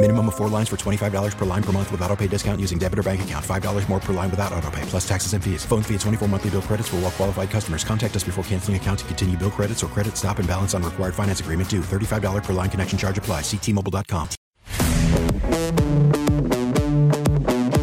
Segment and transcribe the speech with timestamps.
[0.00, 2.78] Minimum of four lines for $25 per line per month with auto pay discount using
[2.78, 3.44] debit or bank account.
[3.44, 5.64] $5 more per line without auto pay, plus taxes and fees.
[5.64, 7.82] Phone fee at 24 monthly bill credits for all well qualified customers.
[7.82, 10.84] Contact us before canceling account to continue bill credits or credit stop and balance on
[10.84, 11.80] required finance agreement due.
[11.80, 13.40] $35 per line connection charge apply.
[13.40, 14.28] Ctmobile.com.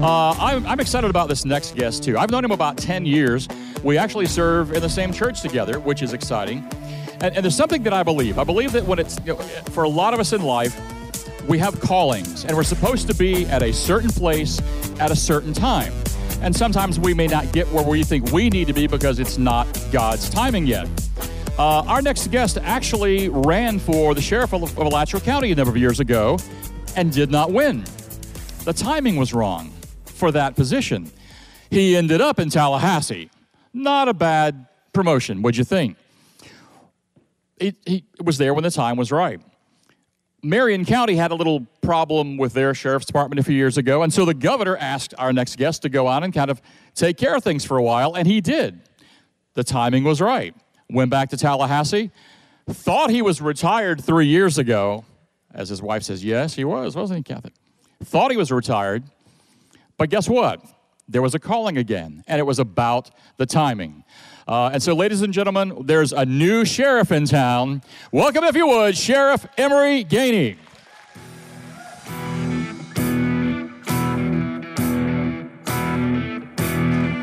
[0.00, 2.16] Uh, I'm, I'm excited about this next guest, too.
[2.16, 3.48] I've known him about 10 years.
[3.82, 6.58] We actually serve in the same church together, which is exciting.
[7.20, 8.38] And, and there's something that I believe.
[8.38, 9.38] I believe that when it's, you know,
[9.72, 10.80] for a lot of us in life,
[11.48, 14.60] we have callings, and we're supposed to be at a certain place
[14.98, 15.92] at a certain time.
[16.42, 19.38] And sometimes we may not get where we think we need to be because it's
[19.38, 20.88] not God's timing yet.
[21.58, 25.70] Uh, our next guest actually ran for the sheriff of, of Alachua County a number
[25.70, 26.36] of years ago
[26.96, 27.84] and did not win.
[28.64, 29.72] The timing was wrong
[30.04, 31.10] for that position.
[31.70, 33.30] He ended up in Tallahassee.
[33.72, 35.96] Not a bad promotion, would you think?
[37.58, 39.40] He, he was there when the time was right.
[40.46, 44.12] Marion County had a little problem with their sheriff's department a few years ago, and
[44.12, 46.62] so the governor asked our next guest to go out and kind of
[46.94, 48.80] take care of things for a while, and he did.
[49.54, 50.54] The timing was right.
[50.88, 52.12] Went back to Tallahassee,
[52.68, 55.04] thought he was retired three years ago,
[55.52, 57.52] as his wife says, yes, he was, wasn't he, Kathy?
[58.04, 59.02] Thought he was retired,
[59.96, 60.64] but guess what?
[61.08, 64.02] There was a calling again, and it was about the timing.
[64.48, 67.82] Uh, and so, ladies and gentlemen, there's a new sheriff in town.
[68.10, 70.56] Welcome, if you would, Sheriff Emery Gainey.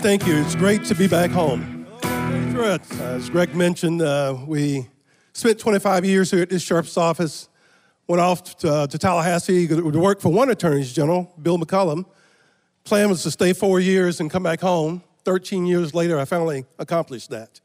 [0.00, 0.36] Thank you.
[0.36, 1.86] It's great to be back home.
[2.02, 4.88] As Greg mentioned, uh, we
[5.32, 7.48] spent 25 years here at this sheriff's office.
[8.08, 12.06] Went off to, uh, to Tallahassee to work for one attorney general, Bill McCollum.
[12.84, 15.02] Plan was to stay four years and come back home.
[15.24, 17.60] 13 years later, I finally accomplished that.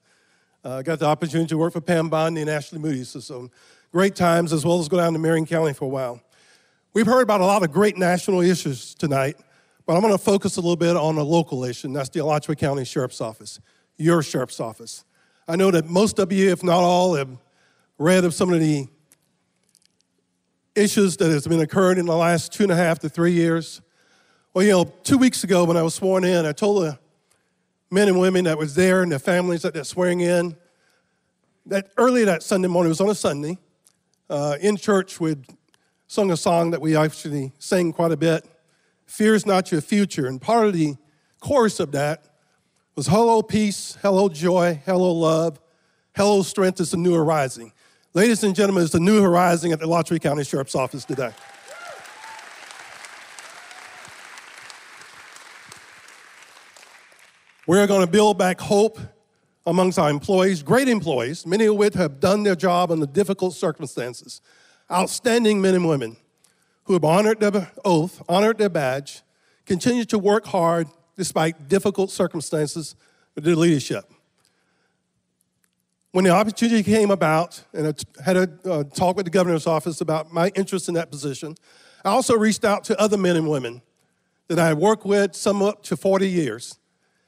[0.66, 3.52] I uh, got the opportunity to work for Pam Bondi and Ashley Moody, so some
[3.92, 6.22] great times, as well as go down to Marion County for a while.
[6.94, 9.38] We've heard about a lot of great national issues tonight,
[9.86, 12.20] but I'm going to focus a little bit on a local issue, and that's the
[12.20, 13.60] Alachua County Sheriff's Office,
[13.98, 15.04] your Sheriff's Office.
[15.48, 17.30] I know that most of you, if not all, have
[17.98, 18.88] read of some of the
[20.76, 23.82] issues that has been occurring in the last two and a half to three years.
[24.54, 27.00] Well, you know, two weeks ago when I was sworn in, I told the
[27.90, 30.56] men and women that was there and their families that they're swearing in.
[31.66, 33.58] That early that Sunday morning, it was on a Sunday,
[34.30, 35.44] uh, in church we'd
[36.06, 38.46] sung a song that we actually sang quite a bit,
[39.08, 40.28] Fear is Not Your Future.
[40.28, 40.98] And part of the
[41.40, 42.24] chorus of that
[42.96, 45.60] was hello peace, hello joy, hello love,
[46.16, 47.72] hello strength is the new horizon.
[48.14, 51.32] Ladies and gentlemen, it's the new horizon at the Alachua County Sheriff's Office today.
[57.66, 59.00] We're going to build back hope
[59.66, 64.42] amongst our employees, great employees, many of which have done their job under difficult circumstances.
[64.92, 66.18] Outstanding men and women
[66.84, 69.22] who have honored their oath, honored their badge,
[69.66, 72.96] continue to work hard despite difficult circumstances
[73.34, 74.12] with their leadership.
[76.12, 80.02] When the opportunity came about, and I had a uh, talk with the governor's office
[80.02, 81.56] about my interest in that position,
[82.04, 83.82] I also reached out to other men and women
[84.50, 86.78] that I had worked with, some up to 40 years,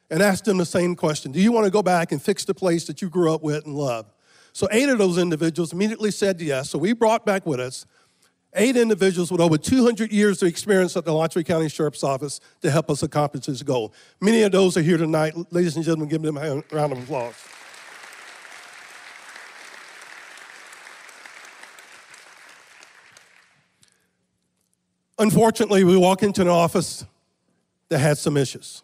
[0.10, 2.54] and asked them the same question Do you want to go back and fix the
[2.54, 4.12] place that you grew up with and loved?
[4.54, 6.70] So, eight of those individuals immediately said yes.
[6.70, 7.86] So, we brought back with us
[8.56, 12.72] eight individuals with over 200 years of experience at the Alachua County Sheriff's Office to
[12.72, 13.94] help us accomplish this goal.
[14.22, 15.34] Many of those are here tonight.
[15.52, 17.36] Ladies and gentlemen, give them a round of applause.
[25.18, 27.06] Unfortunately, we walk into an office
[27.90, 28.84] that had some issues.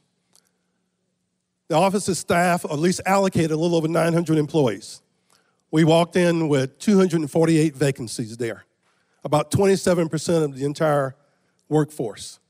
[1.72, 5.02] The office's staff, at least allocated a little over 900 employees.
[5.72, 8.66] We walked in with 248 vacancies there,
[9.24, 11.16] about 27% of the entire
[11.70, 12.42] workforce.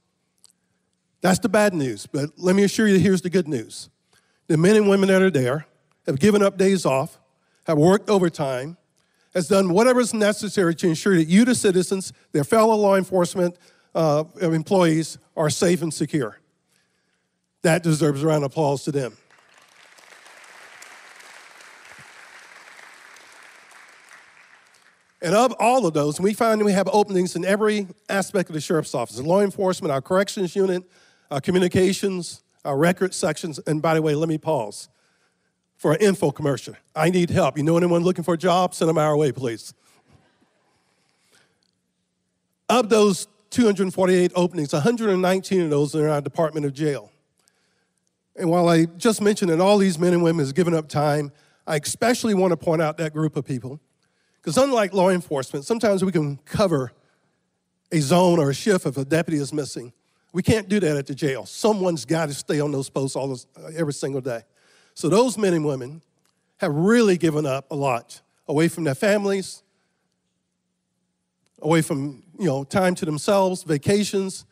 [1.21, 3.91] That's the bad news, but let me assure you here's the good news.
[4.47, 5.67] The men and women that are there
[6.07, 7.19] have given up days off,
[7.67, 8.75] have worked overtime,
[9.35, 13.55] has done whatever is necessary to ensure that you, the citizens, their fellow law enforcement
[13.93, 16.40] uh, employees, are safe and secure.
[17.63, 19.17] That deserves a round of applause to them.
[25.21, 28.61] And of all of those, we find we have openings in every aspect of the
[28.61, 30.83] sheriff's office law enforcement, our corrections unit,
[31.29, 33.59] our communications, our record sections.
[33.67, 34.89] And by the way, let me pause
[35.77, 36.75] for an info commercial.
[36.95, 37.57] I need help.
[37.57, 38.73] You know anyone looking for a job?
[38.73, 39.73] Send them our way, please.
[42.67, 47.11] Of those 248 openings, 119 of those are in our Department of Jail.
[48.35, 51.31] And while I just mentioned that all these men and women have given up time,
[51.67, 53.79] I especially want to point out that group of people
[54.41, 56.91] because unlike law enforcement, sometimes we can cover
[57.91, 59.93] a zone or a shift if a deputy is missing.
[60.33, 61.45] We can't do that at the jail.
[61.45, 64.41] Someone's got to stay on those posts all this, uh, every single day.
[64.93, 66.01] So those men and women
[66.57, 69.61] have really given up a lot away from their families,
[71.61, 74.45] away from you know time to themselves, vacations,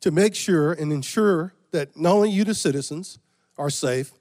[0.00, 3.18] to make sure and ensure that not only you, the citizens,
[3.58, 4.12] are safe,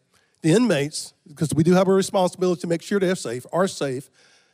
[0.42, 4.10] the inmates, because we do have a responsibility to make sure they're safe, are safe,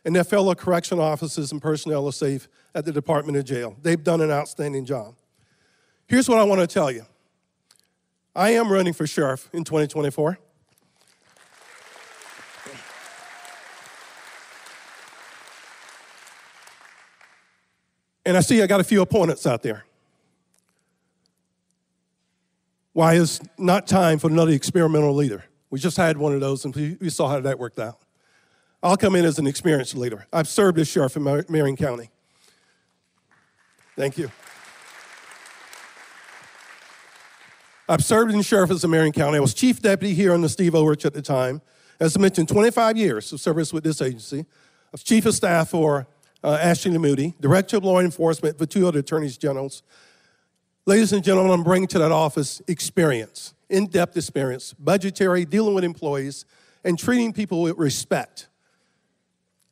[0.06, 3.76] and their fellow correction officers and personnel are safe at the Department of Jail.
[3.82, 5.16] They've done an outstanding job.
[6.08, 7.06] Here's what I want to tell you
[8.36, 10.38] I am running for sheriff in 2024.
[18.24, 19.86] And I see I got a few opponents out there.
[23.02, 25.44] Why is not time for another experimental leader?
[25.72, 27.98] We just had one of those and we saw how that worked out.
[28.84, 30.28] I'll come in as an experienced leader.
[30.32, 32.12] I've served as sheriff in Marion County.
[33.96, 34.30] Thank you.
[37.90, 39.38] I've served in sheriff a Marion County.
[39.38, 41.64] I was chief deputy here under Steve Oelrich at the time.
[42.00, 44.42] As I mentioned, 25 years of service with this agency.
[44.42, 46.06] I was chief of staff for
[46.44, 49.82] uh, Ashley Moody, director of law enforcement for two other attorneys generals.
[50.88, 55.84] Ladies and gentlemen, I'm bringing to that office experience, in depth experience, budgetary, dealing with
[55.84, 56.46] employees,
[56.84, 58.48] and treating people with respect.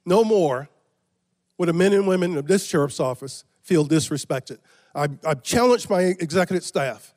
[0.06, 0.69] No more
[1.57, 4.59] would the men and women of this sheriff's office feel disrespected.
[4.94, 7.11] I've, I've challenged my executive staff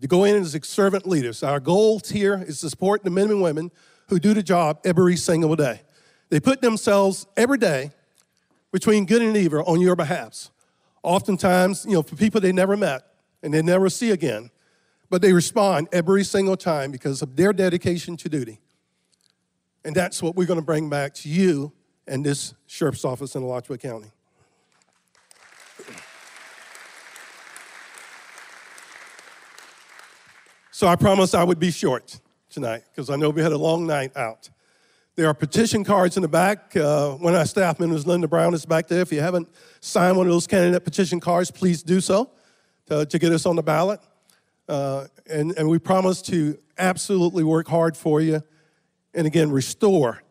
[0.00, 1.42] to go in as servant leaders.
[1.42, 3.72] Our goal here is to support the men and women
[4.08, 5.80] who do the job every single day.
[6.28, 7.90] They put themselves every day
[8.70, 10.52] between good and evil on your behalf.
[11.02, 13.02] Oftentimes, you know, for people they never met
[13.46, 14.50] and they never see again,
[15.08, 18.58] but they respond every single time because of their dedication to duty.
[19.84, 21.72] And that's what we're going to bring back to you
[22.08, 24.10] and this sheriff's office in Alachua County.
[30.72, 32.18] So I promised I would be short
[32.50, 34.50] tonight because I know we had a long night out.
[35.14, 36.76] There are petition cards in the back.
[36.76, 39.02] Uh, one of our staff members, Linda Brown, is back there.
[39.02, 39.48] If you haven't
[39.80, 42.32] signed one of those candidate petition cards, please do so
[42.86, 44.00] to, to get us on the ballot.
[44.68, 48.42] Uh, and, and we promise to absolutely work hard for you
[49.14, 50.22] and again restore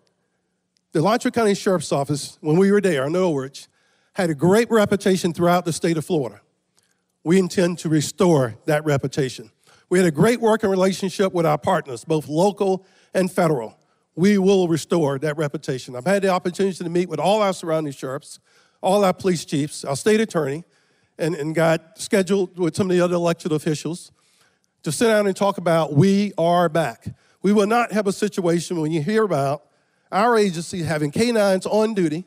[0.96, 3.68] the Alachua County Sheriff's Office, when we were there in Norwich,
[4.13, 6.40] had a great reputation throughout the state of Florida.
[7.25, 9.52] We intend to restore that reputation.
[9.90, 13.78] We had a great working relationship with our partners, both local and federal.
[14.16, 15.98] We will restore that reputation.
[15.98, 18.40] I've had the opportunity to meet with all our surrounding sheriffs,
[18.80, 20.64] all our police chiefs, our state attorney,
[21.18, 24.12] and, and got scheduled with some of the other elected officials
[24.84, 27.07] to sit down and talk about we are back.
[27.42, 29.64] We will not have a situation when you hear about
[30.12, 32.26] our agency having canines on duty,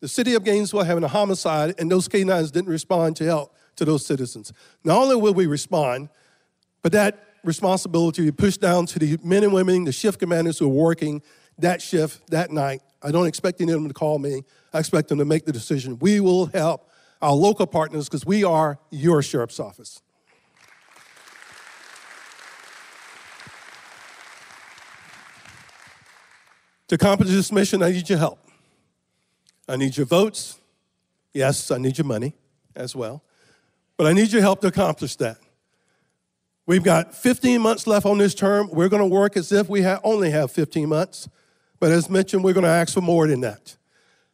[0.00, 3.84] the city of Gainesville having a homicide, and those canines didn't respond to help to
[3.84, 4.52] those citizens.
[4.84, 6.08] Not only will we respond,
[6.82, 10.58] but that responsibility will be pushed down to the men and women, the shift commanders
[10.58, 11.22] who are working
[11.58, 12.82] that shift that night.
[13.02, 14.42] I don't expect any of them to call me.
[14.72, 15.98] I expect them to make the decision.
[15.98, 16.87] We will help
[17.20, 20.02] our local partners because we are your sheriff's office.
[26.88, 28.38] To accomplish this mission, I need your help.
[29.68, 30.58] I need your votes.
[31.34, 32.34] Yes, I need your money
[32.74, 33.22] as well.
[33.98, 35.38] But I need your help to accomplish that.
[36.66, 38.70] We've got 15 months left on this term.
[38.70, 41.28] We're going to work as if we only have 15 months.
[41.80, 43.76] But as mentioned, we're going to ask for more than that.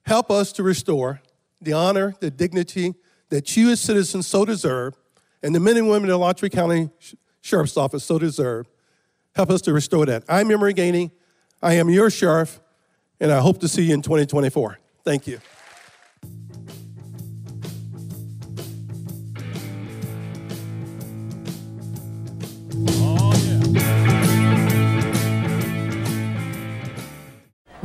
[0.03, 1.21] Help us to restore
[1.64, 2.94] the honor, the dignity
[3.30, 4.94] that you as citizens so deserve,
[5.42, 6.90] and the men and women in the County
[7.40, 8.68] Sheriff's Office so deserve.
[9.35, 10.25] Help us to restore that.
[10.28, 11.11] I'm Emery Gainey.
[11.61, 12.61] I am your sheriff,
[13.21, 14.78] and I hope to see you in 2024.
[15.04, 15.40] Thank you.